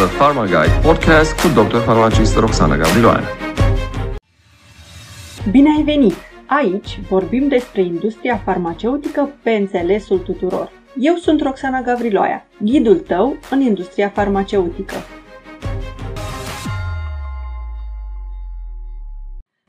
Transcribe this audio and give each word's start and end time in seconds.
The 0.00 0.16
Pharma 0.18 0.44
Guide 0.44 0.80
podcast 0.82 1.40
cu 1.40 1.48
Dr. 1.48 1.76
Farmacist 1.76 2.36
Roxana 2.36 2.76
Gavriloae. 2.76 3.22
Bine 5.50 5.68
ai 5.76 5.82
venit! 5.82 6.14
Aici 6.46 7.00
vorbim 7.08 7.48
despre 7.48 7.82
industria 7.82 8.36
farmaceutică 8.36 9.30
pe 9.42 9.50
înțelesul 9.50 10.18
tuturor. 10.18 10.70
Eu 10.98 11.14
sunt 11.14 11.40
Roxana 11.42 11.80
Gavriloaia, 11.80 12.46
ghidul 12.60 12.98
tău 12.98 13.36
în 13.50 13.60
industria 13.60 14.08
farmaceutică. 14.08 14.94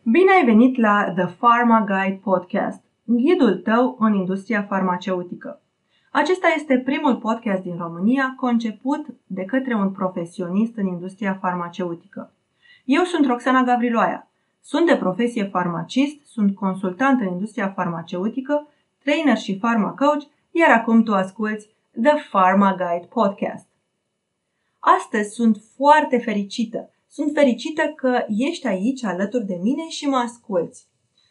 Bine 0.04 0.32
ai 0.40 0.46
venit 0.46 0.78
la 0.78 1.14
The 1.16 1.26
Pharma 1.40 1.84
Guide 1.88 2.20
Podcast, 2.24 2.82
ghidul 3.04 3.56
tău 3.56 3.96
în 4.00 4.14
industria 4.14 4.66
farmaceutică. 4.70 5.60
Acesta 6.22 6.48
este 6.56 6.80
primul 6.80 7.16
podcast 7.16 7.62
din 7.62 7.78
România 7.78 8.34
conceput 8.38 9.06
de 9.28 9.46
către 9.46 9.76
un 9.76 9.92
profesionist 9.92 10.78
în 10.78 10.88
industria 10.88 11.38
farmaceutică. 11.42 12.32
Eu 12.86 13.04
sunt 13.04 13.26
Roxana 13.26 13.64
Gavriloaia. 13.64 14.28
Sunt 14.62 14.86
de 14.86 14.98
profesie 14.98 15.44
farmacist, 15.44 16.26
sunt 16.26 16.56
consultant 16.56 17.22
în 17.22 17.28
industria 17.28 17.70
farmaceutică, 17.70 18.68
trainer 19.04 19.38
și 19.38 19.58
pharmacoach, 19.58 20.24
iar 20.52 20.72
acum 20.72 21.04
tu 21.04 21.14
asculți 21.14 21.70
The 22.02 22.16
Pharma 22.30 22.76
Guide 22.76 23.08
Podcast. 23.10 23.68
Astăzi 24.80 25.34
sunt 25.34 25.62
foarte 25.76 26.18
fericită. 26.18 26.90
Sunt 27.08 27.32
fericită 27.34 27.82
că 27.96 28.26
ești 28.28 28.68
aici 28.68 29.04
alături 29.04 29.46
de 29.46 29.60
mine 29.62 29.88
și 29.90 30.06
mă 30.06 30.18
asculți. 30.18 30.88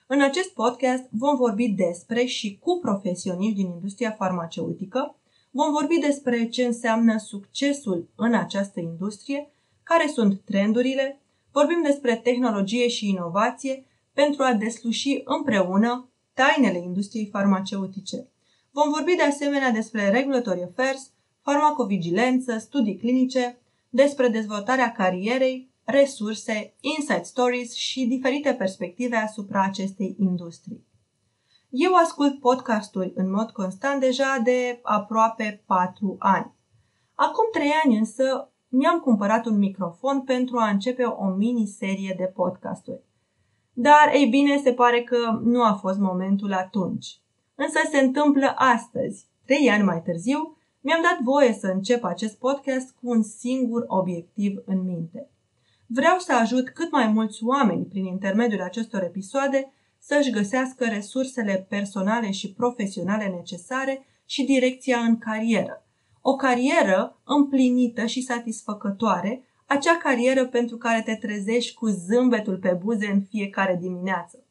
În 0.06 0.20
acest 0.20 0.52
podcast 0.52 1.04
vom 1.10 1.36
vorbi 1.36 1.68
despre 1.68 2.24
și 2.24 2.58
cu 2.58 2.78
profesioniști 2.82 3.54
din 3.54 3.66
industria 3.66 4.10
farmaceutică, 4.10 5.16
vom 5.50 5.72
vorbi 5.72 5.98
despre 5.98 6.48
ce 6.48 6.64
înseamnă 6.64 7.18
succesul 7.18 8.08
în 8.16 8.34
această 8.34 8.80
industrie, 8.80 9.50
care 9.82 10.06
sunt 10.06 10.40
trendurile, 10.44 11.20
vorbim 11.52 11.82
despre 11.82 12.16
tehnologie 12.16 12.88
și 12.88 13.08
inovație 13.08 13.86
pentru 14.12 14.42
a 14.42 14.52
desluși 14.52 15.20
împreună 15.24 16.08
tainele 16.34 16.78
industriei 16.78 17.28
farmaceutice. 17.32 18.28
Vom 18.70 18.90
vorbi 18.90 19.16
de 19.16 19.22
asemenea 19.22 19.70
despre 19.70 20.10
regulatory 20.10 20.62
affairs, 20.62 21.10
farmacovigilență, 21.42 22.58
studii 22.58 22.96
clinice, 22.96 23.58
despre 23.88 24.28
dezvoltarea 24.28 24.92
carierei, 24.92 25.70
resurse, 25.84 26.74
insight 26.80 27.24
stories 27.24 27.74
și 27.74 28.06
diferite 28.06 28.54
perspective 28.54 29.16
asupra 29.16 29.62
acestei 29.62 30.16
industrii. 30.18 30.84
Eu 31.68 31.94
ascult 31.94 32.40
podcasturi 32.40 33.12
în 33.14 33.30
mod 33.30 33.50
constant 33.50 34.00
deja 34.00 34.40
de 34.44 34.78
aproape 34.82 35.62
4 35.66 36.16
ani. 36.18 36.52
Acum 37.14 37.44
3 37.52 37.70
ani 37.84 37.96
însă 37.98 38.52
mi-am 38.68 39.00
cumpărat 39.00 39.46
un 39.46 39.58
microfon 39.58 40.22
pentru 40.22 40.56
a 40.56 40.68
începe 40.68 41.04
o 41.04 41.26
mini-serie 41.26 42.14
de 42.16 42.24
podcasturi. 42.24 43.02
Dar, 43.72 44.10
ei 44.14 44.26
bine, 44.26 44.60
se 44.62 44.72
pare 44.72 45.02
că 45.02 45.40
nu 45.42 45.62
a 45.62 45.72
fost 45.72 45.98
momentul 45.98 46.52
atunci. 46.52 47.20
Însă 47.54 47.78
se 47.90 47.98
întâmplă 47.98 48.54
astăzi, 48.56 49.26
trei 49.44 49.70
ani 49.70 49.84
mai 49.84 50.02
târziu, 50.02 50.56
mi-am 50.80 51.02
dat 51.02 51.18
voie 51.22 51.52
să 51.52 51.66
încep 51.66 52.04
acest 52.04 52.38
podcast 52.38 52.90
cu 52.90 53.10
un 53.10 53.22
singur 53.22 53.84
obiectiv 53.86 54.62
în 54.64 54.84
minte. 54.84 55.28
Vreau 55.96 56.18
să 56.18 56.32
ajut 56.32 56.70
cât 56.70 56.90
mai 56.90 57.06
mulți 57.08 57.44
oameni 57.44 57.84
prin 57.84 58.04
intermediul 58.04 58.60
acestor 58.60 59.02
episoade 59.02 59.72
să-și 59.98 60.30
găsească 60.30 60.84
resursele 60.84 61.66
personale 61.68 62.30
și 62.30 62.52
profesionale 62.52 63.26
necesare 63.26 64.06
și 64.24 64.44
direcția 64.44 64.98
în 64.98 65.18
carieră. 65.18 65.86
O 66.20 66.34
carieră 66.34 67.20
împlinită 67.24 68.06
și 68.06 68.20
satisfăcătoare, 68.20 69.44
acea 69.66 69.96
carieră 69.96 70.46
pentru 70.46 70.76
care 70.76 71.02
te 71.02 71.14
trezești 71.14 71.74
cu 71.74 71.86
zâmbetul 71.86 72.58
pe 72.58 72.78
buze 72.82 73.06
în 73.06 73.22
fiecare 73.22 73.78
dimineață. 73.80 74.44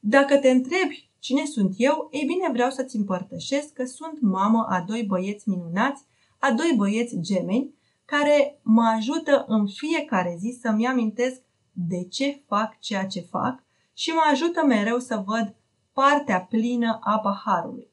Dacă 0.00 0.36
te 0.36 0.50
întrebi 0.50 1.10
cine 1.18 1.44
sunt 1.44 1.74
eu, 1.76 2.08
ei 2.10 2.24
bine 2.26 2.52
vreau 2.52 2.70
să-ți 2.70 2.96
împărtășesc 2.96 3.72
că 3.72 3.84
sunt 3.84 4.20
mamă 4.20 4.66
a 4.68 4.84
doi 4.86 5.04
băieți 5.04 5.48
minunați, 5.48 6.04
a 6.38 6.52
doi 6.52 6.74
băieți 6.76 7.18
gemeni, 7.20 7.74
care 8.04 8.60
mă 8.62 8.82
ajută 8.96 9.44
în 9.48 9.66
fiecare 9.66 10.36
zi 10.38 10.58
să-mi 10.60 10.86
amintesc 10.86 11.40
de 11.72 12.04
ce 12.04 12.42
fac 12.46 12.78
ceea 12.78 13.06
ce 13.06 13.20
fac 13.20 13.62
și 13.92 14.10
mă 14.10 14.22
ajută 14.30 14.64
mereu 14.64 14.98
să 14.98 15.22
văd 15.26 15.54
partea 15.92 16.40
plină 16.40 16.98
a 17.02 17.18
paharului. 17.18 17.90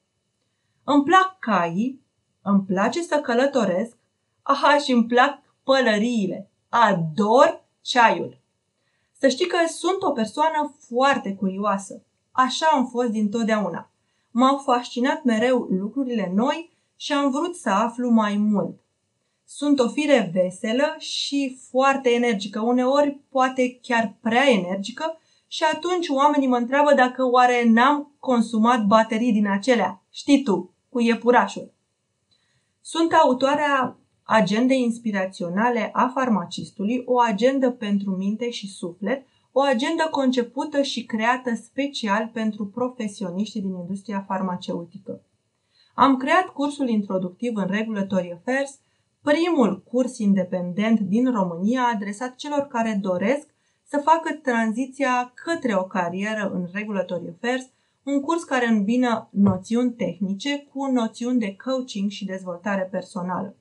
Îmi 0.83 1.03
plac 1.03 1.39
caii, 1.39 2.01
îmi 2.41 2.63
place 2.63 3.01
să 3.01 3.19
călătoresc, 3.19 3.97
aha, 4.41 4.77
și 4.77 4.91
îmi 4.91 5.05
plac 5.05 5.41
pălăriile. 5.63 6.51
Ador 6.69 7.65
ceaiul. 7.81 8.41
Să 9.19 9.27
știi 9.27 9.47
că 9.47 9.57
sunt 9.67 10.01
o 10.01 10.11
persoană 10.11 10.75
foarte 10.87 11.35
curioasă. 11.35 12.03
Așa 12.31 12.67
am 12.73 12.85
fost 12.85 13.09
dintotdeauna. 13.09 13.91
M-au 14.31 14.57
fascinat 14.57 15.23
mereu 15.23 15.57
lucrurile 15.57 16.31
noi 16.35 16.77
și 16.95 17.13
am 17.13 17.31
vrut 17.31 17.55
să 17.55 17.69
aflu 17.69 18.09
mai 18.09 18.37
mult. 18.37 18.79
Sunt 19.51 19.79
o 19.79 19.87
fire 19.89 20.29
veselă 20.33 20.95
și 20.97 21.57
foarte 21.69 22.09
energică, 22.09 22.61
uneori 22.61 23.19
poate 23.29 23.79
chiar 23.81 24.17
prea 24.21 24.49
energică 24.49 25.19
și 25.47 25.63
atunci 25.63 26.07
oamenii 26.09 26.47
mă 26.47 26.57
întreabă 26.57 26.93
dacă 26.93 27.29
oare 27.29 27.63
n-am 27.69 28.15
consumat 28.19 28.85
baterii 28.85 29.31
din 29.31 29.47
acelea, 29.47 30.03
știi 30.11 30.43
tu, 30.43 30.73
cu 30.89 30.99
iepurașul. 30.99 31.73
Sunt 32.81 33.13
autoarea 33.13 33.97
agendei 34.23 34.81
inspiraționale 34.81 35.89
a 35.93 36.11
farmacistului, 36.13 37.03
o 37.05 37.19
agendă 37.19 37.71
pentru 37.71 38.11
minte 38.11 38.49
și 38.49 38.67
suflet, 38.67 39.25
o 39.51 39.61
agendă 39.61 40.07
concepută 40.11 40.81
și 40.81 41.05
creată 41.05 41.55
special 41.55 42.29
pentru 42.33 42.65
profesioniștii 42.65 43.61
din 43.61 43.73
industria 43.73 44.23
farmaceutică. 44.27 45.21
Am 45.93 46.17
creat 46.17 46.45
cursul 46.45 46.87
introductiv 46.89 47.55
în 47.55 47.67
Regulatory 47.67 48.33
Affairs, 48.33 48.79
primul 49.29 49.81
curs 49.83 50.17
independent 50.17 50.99
din 50.99 51.31
România 51.31 51.81
adresat 51.93 52.35
celor 52.35 52.67
care 52.67 52.99
doresc 53.01 53.47
să 53.83 54.01
facă 54.03 54.33
tranziția 54.33 55.31
către 55.35 55.75
o 55.75 55.83
carieră 55.83 56.51
în 56.53 56.67
Regulatory 56.73 57.29
Affairs, 57.29 57.65
un 58.03 58.21
curs 58.21 58.43
care 58.43 58.67
îmbină 58.67 59.29
noțiuni 59.31 59.93
tehnice 59.93 60.67
cu 60.73 60.85
noțiuni 60.85 61.39
de 61.39 61.55
coaching 61.55 62.09
și 62.09 62.25
dezvoltare 62.25 62.87
personală. 62.91 63.55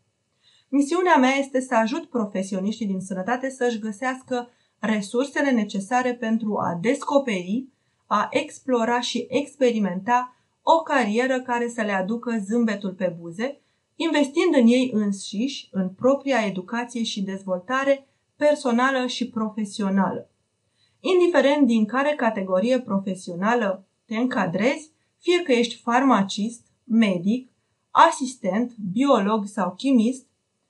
Misiunea 0.68 1.16
mea 1.16 1.34
este 1.38 1.60
să 1.60 1.74
ajut 1.74 2.04
profesioniștii 2.04 2.86
din 2.86 3.00
sănătate 3.00 3.50
să-și 3.50 3.78
găsească 3.78 4.48
resursele 4.78 5.50
necesare 5.50 6.14
pentru 6.14 6.56
a 6.56 6.78
descoperi, 6.80 7.66
a 8.06 8.28
explora 8.30 9.00
și 9.00 9.26
experimenta 9.28 10.36
o 10.62 10.82
carieră 10.82 11.40
care 11.40 11.68
să 11.68 11.82
le 11.82 11.92
aducă 11.92 12.38
zâmbetul 12.46 12.92
pe 12.92 13.16
buze, 13.20 13.60
investind 14.00 14.54
în 14.54 14.66
ei 14.66 14.90
înșiși, 14.94 15.68
în 15.72 15.88
propria 15.88 16.44
educație 16.46 17.02
și 17.02 17.22
dezvoltare 17.22 18.06
personală 18.36 19.06
și 19.06 19.28
profesională. 19.28 20.30
Indiferent 21.00 21.66
din 21.66 21.84
care 21.84 22.14
categorie 22.16 22.80
profesională 22.80 23.86
te 24.04 24.16
încadrezi, 24.16 24.90
fie 25.18 25.42
că 25.42 25.52
ești 25.52 25.76
farmacist, 25.76 26.66
medic, 26.84 27.50
asistent, 27.90 28.72
biolog 28.92 29.46
sau 29.46 29.74
chimist, 29.74 30.26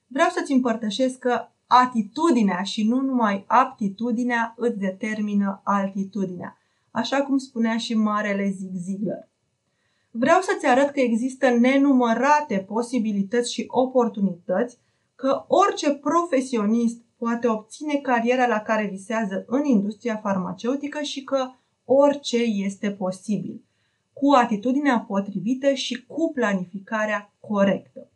vreau 0.07 0.29
să-ți 0.29 0.51
împărtășesc 0.51 1.19
că 1.19 1.47
atitudinea 1.67 2.61
și 2.63 2.87
nu 2.87 3.01
numai 3.01 3.43
aptitudinea 3.47 4.53
îți 4.57 4.77
determină 4.77 5.61
altitudinea, 5.63 6.57
așa 6.91 7.21
cum 7.21 7.37
spunea 7.37 7.77
și 7.77 7.93
marele 7.93 8.49
Zig 8.49 8.75
Ziglar. 8.75 9.28
Vreau 10.11 10.41
să-ți 10.41 10.65
arăt 10.65 10.89
că 10.89 10.99
există 10.99 11.49
nenumărate 11.49 12.57
posibilități 12.67 13.53
și 13.53 13.65
oportunități, 13.67 14.77
că 15.15 15.45
orice 15.47 15.93
profesionist 15.93 17.01
poate 17.17 17.47
obține 17.47 17.95
cariera 17.95 18.47
la 18.47 18.59
care 18.59 18.87
visează 18.91 19.45
în 19.47 19.63
industria 19.65 20.19
farmaceutică 20.23 21.01
și 21.01 21.23
că 21.23 21.51
orice 21.85 22.37
este 22.37 22.91
posibil, 22.91 23.63
cu 24.13 24.31
atitudinea 24.31 24.99
potrivită 24.99 25.73
și 25.73 26.05
cu 26.05 26.31
planificarea 26.33 27.33
corectă. 27.39 28.09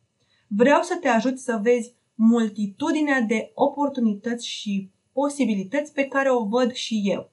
Vreau 0.47 0.81
să 0.81 0.97
te 1.01 1.07
ajut 1.07 1.39
să 1.39 1.59
vezi 1.61 1.93
multitudinea 2.15 3.21
de 3.21 3.51
oportunități 3.53 4.47
și 4.47 4.89
posibilități 5.13 5.93
pe 5.93 6.05
care 6.05 6.31
o 6.31 6.45
văd 6.45 6.71
și 6.71 7.01
eu. 7.05 7.31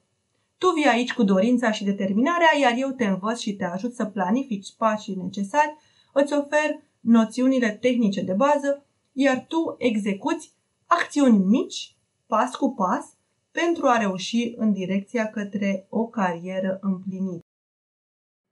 Tu 0.61 0.71
vii 0.71 0.85
aici 0.85 1.13
cu 1.13 1.23
dorința 1.23 1.71
și 1.71 1.83
determinarea, 1.83 2.47
iar 2.61 2.73
eu 2.75 2.89
te 2.89 3.05
învăț 3.05 3.39
și 3.39 3.55
te 3.55 3.63
ajut 3.63 3.93
să 3.93 4.05
planifici 4.05 4.75
pașii 4.77 5.15
necesari, 5.15 5.75
îți 6.13 6.33
ofer 6.33 6.79
noțiunile 6.99 7.69
tehnice 7.69 8.21
de 8.23 8.33
bază, 8.33 8.85
iar 9.11 9.45
tu 9.47 9.75
execuți 9.77 10.53
acțiuni 10.85 11.37
mici, 11.37 11.95
pas 12.27 12.55
cu 12.55 12.73
pas, 12.73 13.05
pentru 13.51 13.87
a 13.87 13.97
reuși 13.97 14.53
în 14.57 14.73
direcția 14.73 15.25
către 15.25 15.85
o 15.89 16.07
carieră 16.07 16.77
împlinită. 16.81 17.45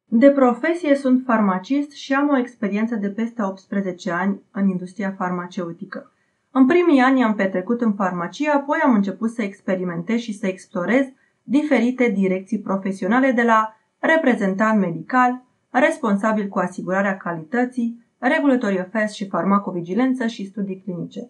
De 0.06 0.32
profesie 0.32 0.96
sunt 0.96 1.24
farmacist 1.26 1.92
și 1.92 2.14
am 2.14 2.30
o 2.30 2.38
experiență 2.38 2.96
de 2.96 3.10
peste 3.10 3.44
18 3.44 4.12
ani 4.12 4.42
în 4.52 4.68
industria 4.68 5.12
farmaceutică. 5.18 6.12
În 6.52 6.68
primii 6.68 7.00
ani 7.00 7.24
am 7.24 7.36
petrecut 7.36 7.82
în 7.82 7.94
farmacie, 7.94 8.50
apoi 8.50 8.80
am 8.84 8.94
început 8.94 9.30
să 9.32 9.42
experimentez 9.42 10.20
și 10.20 10.34
să 10.34 10.48
explorez 10.48 11.06
diferite 11.50 12.10
direcții 12.10 12.60
profesionale 12.60 13.32
de 13.32 13.42
la 13.42 13.76
reprezentant 14.00 14.80
medical, 14.80 15.44
responsabil 15.70 16.48
cu 16.48 16.60
asigurarea 16.60 17.18
calității, 17.18 18.06
regulatory 18.18 18.80
affairs 18.80 19.14
și 19.14 19.28
farmacovigilență 19.28 20.28
și 20.28 20.46
studii 20.46 20.82
clinice. 20.84 21.30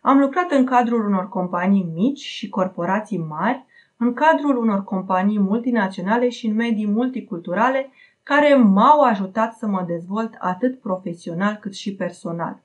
Am 0.00 0.18
lucrat 0.18 0.50
în 0.50 0.64
cadrul 0.64 1.06
unor 1.06 1.28
companii 1.28 1.90
mici 1.94 2.20
și 2.20 2.48
corporații 2.48 3.18
mari, 3.18 3.64
în 3.96 4.12
cadrul 4.12 4.56
unor 4.56 4.84
companii 4.84 5.38
multinaționale 5.38 6.28
și 6.28 6.46
în 6.46 6.54
medii 6.54 6.86
multiculturale 6.86 7.90
care 8.22 8.54
m-au 8.54 9.00
ajutat 9.00 9.54
să 9.54 9.66
mă 9.66 9.84
dezvolt 9.86 10.34
atât 10.38 10.80
profesional 10.80 11.54
cât 11.60 11.74
și 11.74 11.94
personal. 11.94 12.62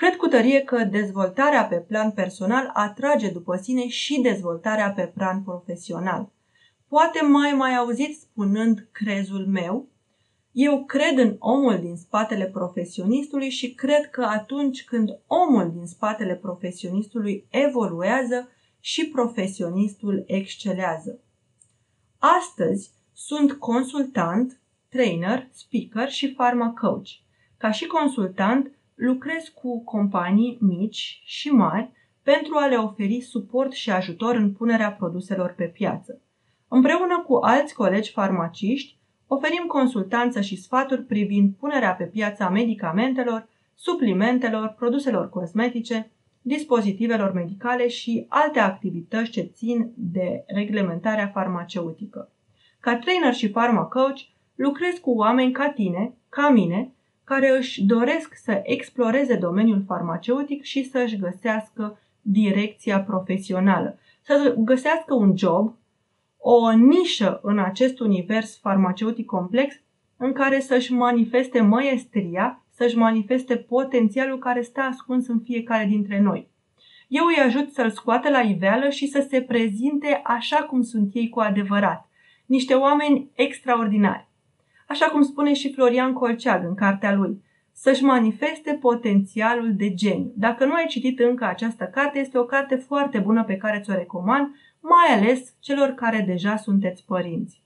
Cred 0.00 0.16
cu 0.16 0.26
tărie 0.26 0.60
că 0.60 0.84
dezvoltarea 0.84 1.64
pe 1.66 1.76
plan 1.76 2.10
personal 2.10 2.70
atrage 2.72 3.30
după 3.30 3.56
sine 3.56 3.88
și 3.88 4.20
dezvoltarea 4.20 4.90
pe 4.92 5.12
plan 5.14 5.42
profesional. 5.42 6.32
Poate 6.88 7.24
mai 7.24 7.52
mai 7.52 7.76
auzit 7.76 8.20
spunând 8.20 8.88
crezul 8.92 9.46
meu, 9.46 9.88
eu 10.52 10.84
cred 10.84 11.18
în 11.18 11.36
omul 11.38 11.78
din 11.80 11.96
spatele 11.96 12.46
profesionistului 12.46 13.48
și 13.48 13.74
cred 13.74 14.10
că 14.10 14.22
atunci 14.22 14.84
când 14.84 15.18
omul 15.26 15.70
din 15.72 15.86
spatele 15.86 16.34
profesionistului 16.34 17.46
evoluează 17.50 18.48
și 18.80 19.08
profesionistul 19.08 20.24
excelează. 20.26 21.20
Astăzi 22.18 22.90
sunt 23.12 23.52
consultant, 23.52 24.60
trainer, 24.88 25.48
speaker 25.52 26.10
și 26.10 26.32
pharmacoach. 26.32 27.10
Ca 27.56 27.70
și 27.70 27.86
consultant, 27.86 28.74
lucrez 29.00 29.48
cu 29.54 29.84
companii 29.84 30.58
mici 30.60 31.22
și 31.24 31.48
mari 31.48 31.90
pentru 32.22 32.56
a 32.56 32.66
le 32.66 32.76
oferi 32.76 33.20
suport 33.20 33.72
și 33.72 33.90
ajutor 33.90 34.34
în 34.34 34.52
punerea 34.52 34.92
produselor 34.92 35.54
pe 35.56 35.64
piață. 35.64 36.20
Împreună 36.68 37.22
cu 37.26 37.34
alți 37.34 37.74
colegi 37.74 38.10
farmaciști, 38.10 38.98
oferim 39.26 39.64
consultanță 39.66 40.40
și 40.40 40.56
sfaturi 40.56 41.02
privind 41.02 41.54
punerea 41.54 41.94
pe 41.94 42.04
piață 42.04 42.42
a 42.42 42.48
medicamentelor, 42.48 43.48
suplimentelor, 43.74 44.74
produselor 44.78 45.28
cosmetice, 45.28 46.10
dispozitivelor 46.42 47.32
medicale 47.32 47.88
și 47.88 48.26
alte 48.28 48.58
activități 48.58 49.30
ce 49.30 49.42
țin 49.42 49.92
de 49.96 50.44
reglementarea 50.46 51.26
farmaceutică. 51.28 52.30
Ca 52.80 52.96
trainer 52.96 53.34
și 53.34 53.50
pharmacoach, 53.50 54.20
lucrez 54.54 54.98
cu 54.98 55.10
oameni 55.10 55.52
ca 55.52 55.70
tine, 55.70 56.14
ca 56.28 56.48
mine, 56.48 56.92
care 57.30 57.56
își 57.56 57.84
doresc 57.84 58.34
să 58.34 58.60
exploreze 58.62 59.36
domeniul 59.36 59.84
farmaceutic 59.86 60.62
și 60.62 60.84
să 60.84 60.98
își 60.98 61.16
găsească 61.16 61.98
direcția 62.20 63.00
profesională, 63.00 63.98
să 64.20 64.54
găsească 64.58 65.14
un 65.14 65.36
job, 65.36 65.74
o 66.38 66.72
nișă 66.72 67.40
în 67.42 67.58
acest 67.58 68.00
univers 68.00 68.58
farmaceutic 68.58 69.26
complex 69.26 69.74
în 70.16 70.32
care 70.32 70.60
să-și 70.60 70.92
manifeste 70.92 71.60
măestria, 71.60 72.64
să-și 72.70 72.96
manifeste 72.96 73.56
potențialul 73.56 74.38
care 74.38 74.62
stă 74.62 74.80
ascuns 74.80 75.28
în 75.28 75.40
fiecare 75.40 75.84
dintre 75.84 76.20
noi. 76.20 76.48
Eu 77.08 77.24
îi 77.24 77.42
ajut 77.46 77.72
să-l 77.72 77.90
scoată 77.90 78.30
la 78.30 78.40
iveală 78.40 78.88
și 78.88 79.06
să 79.06 79.26
se 79.30 79.42
prezinte 79.42 80.20
așa 80.24 80.62
cum 80.62 80.82
sunt 80.82 81.14
ei 81.14 81.28
cu 81.28 81.40
adevărat. 81.40 82.08
Niște 82.46 82.74
oameni 82.74 83.30
extraordinari 83.34 84.29
așa 84.90 85.06
cum 85.06 85.22
spune 85.22 85.52
și 85.52 85.72
Florian 85.72 86.12
Colceag 86.12 86.64
în 86.64 86.74
cartea 86.74 87.14
lui, 87.14 87.42
să-și 87.72 88.04
manifeste 88.04 88.78
potențialul 88.80 89.74
de 89.74 89.94
geniu. 89.94 90.32
Dacă 90.36 90.64
nu 90.64 90.72
ai 90.72 90.86
citit 90.86 91.18
încă 91.20 91.44
această 91.44 91.84
carte, 91.84 92.18
este 92.18 92.38
o 92.38 92.44
carte 92.44 92.74
foarte 92.74 93.18
bună 93.18 93.44
pe 93.44 93.56
care 93.56 93.80
ți-o 93.80 93.94
recomand, 93.94 94.54
mai 94.80 95.18
ales 95.18 95.54
celor 95.60 95.88
care 95.88 96.24
deja 96.26 96.56
sunteți 96.56 97.04
părinți. 97.06 97.62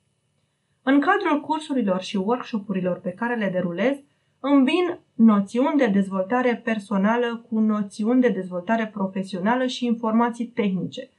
În 0.82 1.00
cadrul 1.00 1.41
cursurilor 1.41 2.00
și 2.00 2.17
workshopurilor 2.17 3.00
pe 3.00 3.11
care 3.11 3.35
le 3.35 3.49
derulez, 3.49 3.97
îmbin 4.41 4.99
noțiuni 5.15 5.79
de 5.79 5.87
dezvoltare 5.87 6.61
personală 6.65 7.47
cu 7.49 7.59
noțiuni 7.59 8.20
de 8.20 8.29
dezvoltare 8.29 8.87
profesională 8.87 9.67
și 9.67 9.87
informații 9.87 10.47
tehnice– 10.47 11.09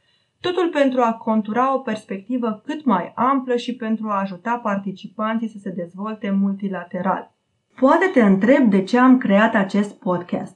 Totul 0.45 0.69
pentru 0.69 1.01
a 1.01 1.13
contura 1.13 1.73
o 1.73 1.79
perspectivă 1.79 2.61
cât 2.65 2.85
mai 2.85 3.11
amplă 3.15 3.55
și 3.55 3.75
pentru 3.75 4.07
a 4.07 4.19
ajuta 4.19 4.57
participanții 4.63 5.49
să 5.49 5.57
se 5.61 5.69
dezvolte 5.69 6.29
multilateral. 6.29 7.35
Poate 7.79 8.05
te 8.13 8.21
întreb 8.21 8.69
de 8.69 8.83
ce 8.83 8.97
am 8.97 9.17
creat 9.17 9.55
acest 9.55 9.93
podcast. 9.99 10.55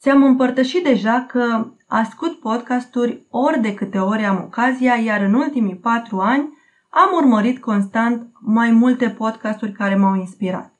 Ți-am 0.00 0.22
împărtășit 0.22 0.82
deja 0.82 1.24
că 1.28 1.66
ascult 1.86 2.40
podcasturi 2.40 3.26
ori 3.30 3.60
de 3.60 3.74
câte 3.74 3.98
ori 3.98 4.24
am 4.24 4.42
ocazia, 4.44 4.94
iar 4.94 5.20
în 5.20 5.34
ultimii 5.34 5.76
patru 5.76 6.18
ani 6.18 6.48
am 6.90 7.08
urmărit 7.16 7.60
constant 7.60 8.30
mai 8.40 8.70
multe 8.70 9.10
podcasturi 9.10 9.72
care 9.72 9.96
m-au 9.96 10.14
inspirat. 10.14 10.74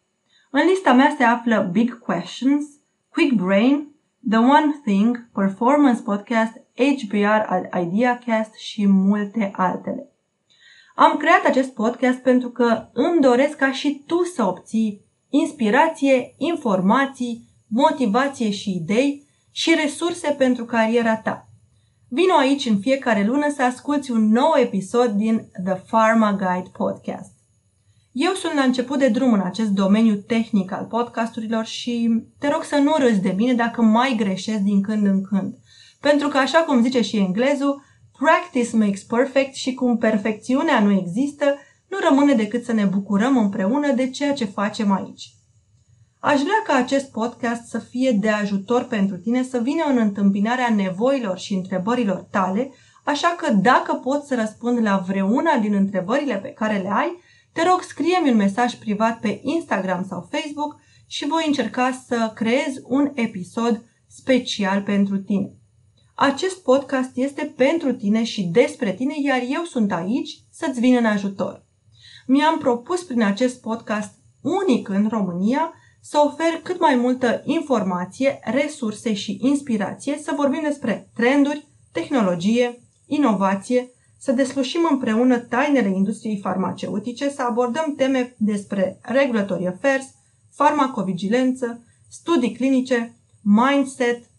În 0.50 0.66
lista 0.68 0.92
mea 0.92 1.14
se 1.16 1.24
află 1.24 1.68
Big 1.72 1.98
Questions, 1.98 2.64
Quick 3.08 3.34
Brain, 3.34 3.88
The 4.26 4.38
One 4.38 4.80
Thing, 4.84 5.30
Performance 5.32 6.02
Podcast, 6.02 6.52
HBR 6.74 7.76
IdeaCast 7.80 8.54
și 8.54 8.86
multe 8.86 9.50
altele. 9.54 10.08
Am 10.94 11.16
creat 11.16 11.44
acest 11.44 11.74
podcast 11.74 12.18
pentru 12.18 12.48
că 12.48 12.88
îmi 12.92 13.20
doresc 13.20 13.56
ca 13.56 13.72
și 13.72 14.02
tu 14.06 14.22
să 14.22 14.44
obții 14.44 15.04
inspirație, 15.28 16.34
informații, 16.36 17.46
motivație 17.66 18.50
și 18.50 18.70
idei 18.70 19.26
și 19.50 19.74
resurse 19.82 20.34
pentru 20.38 20.64
cariera 20.64 21.16
ta. 21.16 21.48
Vino 22.08 22.34
aici 22.38 22.66
în 22.66 22.78
fiecare 22.78 23.24
lună 23.24 23.50
să 23.50 23.62
asculți 23.62 24.10
un 24.10 24.28
nou 24.28 24.52
episod 24.56 25.10
din 25.10 25.50
The 25.64 25.74
Pharma 25.74 26.32
Guide 26.32 26.70
Podcast. 26.72 27.37
Eu 28.20 28.32
sunt 28.32 28.54
la 28.54 28.62
început 28.62 28.98
de 28.98 29.08
drum 29.08 29.32
în 29.32 29.40
acest 29.40 29.68
domeniu 29.68 30.14
tehnic 30.14 30.72
al 30.72 30.84
podcasturilor 30.84 31.64
și 31.64 32.22
te 32.38 32.48
rog 32.48 32.62
să 32.62 32.76
nu 32.76 32.94
râzi 32.98 33.20
de 33.20 33.34
mine 33.36 33.54
dacă 33.54 33.82
mai 33.82 34.14
greșesc 34.16 34.58
din 34.58 34.82
când 34.82 35.06
în 35.06 35.22
când. 35.22 35.54
Pentru 36.00 36.28
că, 36.28 36.38
așa 36.38 36.58
cum 36.58 36.82
zice 36.82 37.00
și 37.00 37.16
englezul, 37.16 37.82
practice 38.18 38.76
makes 38.76 39.02
perfect 39.02 39.54
și 39.54 39.74
cum 39.74 39.98
perfecțiunea 39.98 40.80
nu 40.80 40.92
există, 40.92 41.44
nu 41.88 41.98
rămâne 42.08 42.34
decât 42.34 42.64
să 42.64 42.72
ne 42.72 42.84
bucurăm 42.84 43.36
împreună 43.36 43.92
de 43.92 44.10
ceea 44.10 44.32
ce 44.32 44.44
facem 44.44 44.92
aici. 44.92 45.32
Aș 46.20 46.40
vrea 46.40 46.62
ca 46.66 46.74
acest 46.74 47.10
podcast 47.10 47.68
să 47.68 47.78
fie 47.78 48.10
de 48.20 48.28
ajutor 48.28 48.84
pentru 48.84 49.16
tine 49.16 49.42
să 49.42 49.58
vină 49.58 49.84
în 49.88 49.98
întâmpinarea 49.98 50.74
nevoilor 50.74 51.38
și 51.38 51.54
întrebărilor 51.54 52.26
tale, 52.30 52.70
așa 53.04 53.36
că 53.38 53.52
dacă 53.52 53.94
pot 53.94 54.24
să 54.24 54.34
răspund 54.34 54.78
la 54.82 55.04
vreuna 55.06 55.56
din 55.56 55.74
întrebările 55.74 56.36
pe 56.36 56.48
care 56.48 56.78
le 56.78 56.90
ai, 56.92 57.26
te 57.58 57.64
rog, 57.64 57.82
scrie-mi 57.82 58.30
un 58.30 58.36
mesaj 58.36 58.74
privat 58.74 59.20
pe 59.20 59.40
Instagram 59.42 60.06
sau 60.08 60.28
Facebook 60.30 60.80
și 61.06 61.26
voi 61.26 61.44
încerca 61.46 62.04
să 62.06 62.32
creez 62.34 62.74
un 62.82 63.12
episod 63.14 63.84
special 64.06 64.82
pentru 64.82 65.18
tine. 65.18 65.52
Acest 66.14 66.62
podcast 66.62 67.10
este 67.14 67.54
pentru 67.56 67.92
tine 67.92 68.24
și 68.24 68.42
despre 68.42 68.92
tine, 68.92 69.14
iar 69.22 69.40
eu 69.48 69.62
sunt 69.64 69.92
aici 69.92 70.44
să-ți 70.50 70.80
vin 70.80 70.96
în 70.96 71.04
ajutor. 71.04 71.66
Mi-am 72.26 72.58
propus 72.58 73.02
prin 73.02 73.22
acest 73.22 73.60
podcast 73.60 74.14
unic 74.42 74.88
în 74.88 75.08
România 75.08 75.72
să 76.00 76.18
ofer 76.24 76.60
cât 76.62 76.80
mai 76.80 76.96
multă 76.96 77.42
informație, 77.44 78.40
resurse 78.44 79.14
și 79.14 79.38
inspirație, 79.40 80.18
să 80.22 80.32
vorbim 80.36 80.60
despre 80.62 81.10
trenduri, 81.14 81.68
tehnologie, 81.92 82.78
inovație, 83.06 83.90
să 84.18 84.32
deslușim 84.32 84.88
împreună 84.90 85.38
tainele 85.38 85.88
industriei 85.88 86.38
farmaceutice, 86.38 87.28
să 87.28 87.42
abordăm 87.42 87.94
teme 87.96 88.34
despre 88.38 88.98
regulatory 89.02 89.66
affairs, 89.66 90.06
farmacovigilență, 90.54 91.82
studii 92.08 92.52
clinice, 92.52 93.16
mindset, 93.42 94.30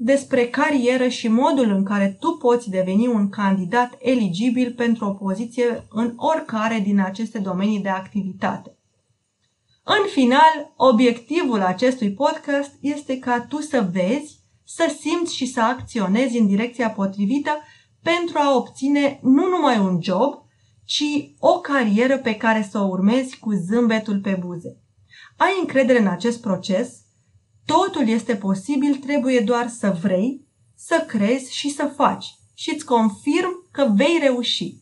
despre 0.00 0.48
carieră 0.48 1.08
și 1.08 1.28
modul 1.28 1.70
în 1.70 1.84
care 1.84 2.16
tu 2.20 2.30
poți 2.30 2.70
deveni 2.70 3.06
un 3.06 3.28
candidat 3.28 3.96
eligibil 3.98 4.72
pentru 4.72 5.04
o 5.04 5.10
poziție 5.10 5.84
în 5.90 6.12
oricare 6.16 6.78
din 6.78 7.00
aceste 7.00 7.38
domenii 7.38 7.80
de 7.80 7.88
activitate. 7.88 8.76
În 9.82 10.08
final, 10.12 10.72
obiectivul 10.76 11.62
acestui 11.62 12.12
podcast 12.12 12.70
este 12.80 13.18
ca 13.18 13.40
tu 13.40 13.60
să 13.60 13.88
vezi, 13.92 14.38
să 14.64 14.96
simți 15.00 15.34
și 15.34 15.46
să 15.46 15.60
acționezi 15.60 16.38
în 16.38 16.46
direcția 16.46 16.90
potrivită 16.90 17.50
pentru 18.14 18.38
a 18.38 18.56
obține 18.56 19.18
nu 19.22 19.46
numai 19.46 19.78
un 19.78 19.98
job, 20.02 20.34
ci 20.84 21.02
o 21.38 21.60
carieră 21.60 22.18
pe 22.18 22.36
care 22.36 22.68
să 22.70 22.78
o 22.78 22.86
urmezi 22.86 23.38
cu 23.38 23.52
zâmbetul 23.52 24.20
pe 24.20 24.38
buze. 24.40 24.80
Ai 25.36 25.50
încredere 25.60 25.98
în 25.98 26.06
acest 26.06 26.40
proces? 26.40 26.92
Totul 27.66 28.08
este 28.08 28.36
posibil, 28.36 28.94
trebuie 28.94 29.40
doar 29.40 29.68
să 29.68 29.98
vrei, 30.02 30.46
să 30.76 31.04
crezi 31.08 31.54
și 31.54 31.70
să 31.70 31.92
faci. 31.96 32.26
Și 32.54 32.72
îți 32.74 32.84
confirm 32.84 33.68
că 33.70 33.92
vei 33.94 34.18
reuși. 34.20 34.74